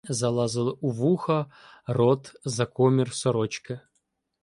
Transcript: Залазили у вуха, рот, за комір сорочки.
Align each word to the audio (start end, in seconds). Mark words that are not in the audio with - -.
Залазили 0.09 0.71
у 0.81 0.89
вуха, 0.91 1.45
рот, 1.87 2.35
за 2.45 2.65
комір 2.65 3.13
сорочки. 3.13 3.79